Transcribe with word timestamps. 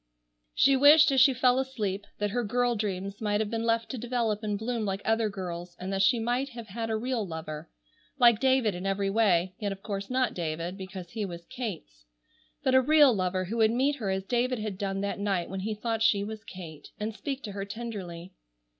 She 0.55 0.75
wished 0.75 1.11
as 1.11 1.21
she 1.21 1.31
fell 1.31 1.59
asleep 1.59 2.07
that 2.17 2.31
her 2.31 2.43
girl 2.43 2.73
dreams 2.75 3.21
might 3.21 3.39
have 3.39 3.51
been 3.51 3.61
left 3.67 3.87
to 3.91 3.99
develop 3.99 4.41
and 4.41 4.57
bloom 4.57 4.83
like 4.83 5.03
other 5.05 5.29
girls', 5.29 5.75
and 5.79 5.93
that 5.93 6.01
she 6.01 6.17
might 6.17 6.49
have 6.49 6.69
had 6.69 6.89
a 6.89 6.97
real 6.97 7.23
lover,—like 7.27 8.39
David 8.39 8.73
in 8.73 8.87
every 8.87 9.11
way, 9.11 9.53
yet 9.59 9.71
of 9.71 9.83
course 9.83 10.09
not 10.09 10.33
David 10.33 10.75
because 10.75 11.11
he 11.11 11.23
was 11.23 11.45
Kate's. 11.45 12.05
But 12.63 12.73
a 12.73 12.81
real 12.81 13.13
lover 13.13 13.45
who 13.45 13.57
would 13.57 13.69
meet 13.69 13.97
her 13.97 14.09
as 14.09 14.23
David 14.23 14.57
had 14.57 14.79
done 14.79 15.01
that 15.01 15.19
night 15.19 15.51
when 15.51 15.59
he 15.59 15.75
thought 15.75 16.01
she 16.01 16.23
was 16.23 16.43
Kate, 16.43 16.89
and 16.99 17.15
speak 17.15 17.43
to 17.43 17.51
her 17.51 17.63
tenderly. 17.63 18.33